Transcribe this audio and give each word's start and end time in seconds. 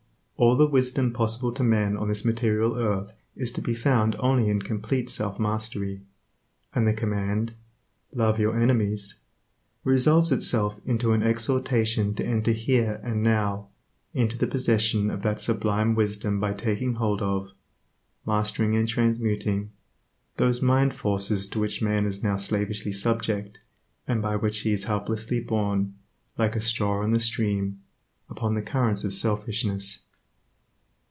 All 0.43 0.55
the 0.55 0.65
wisdom 0.65 1.13
possible 1.13 1.51
to 1.51 1.61
man 1.61 1.95
on 1.95 2.07
this 2.07 2.25
material 2.25 2.75
earth 2.75 3.13
is 3.35 3.51
to 3.51 3.61
be 3.61 3.75
found 3.75 4.15
only 4.17 4.49
in 4.49 4.59
complete 4.63 5.07
self 5.07 5.39
mastery, 5.39 6.01
and 6.73 6.87
the 6.87 6.93
command, 6.95 7.53
"Love 8.11 8.39
your 8.39 8.59
enemies," 8.59 9.19
resolves 9.83 10.31
itself 10.31 10.81
into 10.83 11.13
an 11.13 11.21
exhortation 11.21 12.15
to 12.15 12.25
enter 12.25 12.53
here 12.53 12.99
and 13.03 13.21
now, 13.21 13.67
into 14.15 14.35
the 14.35 14.47
possession 14.47 15.11
of 15.11 15.21
that 15.21 15.39
sublime 15.39 15.93
wisdom 15.93 16.39
by 16.39 16.53
taking 16.55 16.95
hold 16.95 17.21
of, 17.21 17.51
mastering 18.25 18.75
and 18.75 18.87
transmuting, 18.87 19.69
those 20.37 20.59
mind 20.59 20.95
forces 20.95 21.45
to 21.49 21.59
which 21.59 21.83
man 21.83 22.07
is 22.07 22.23
now 22.23 22.35
slavishly 22.35 22.91
subject, 22.91 23.59
and 24.07 24.23
by 24.23 24.35
which 24.35 24.61
he 24.61 24.71
is 24.73 24.85
helplessly 24.85 25.39
borne, 25.39 25.93
like 26.39 26.55
a 26.55 26.61
straw 26.61 27.03
on 27.03 27.11
the 27.11 27.19
stream, 27.19 27.79
upon 28.27 28.55
the 28.55 28.63
currents 28.63 29.03
of 29.03 29.13
selfishness. 29.13 30.05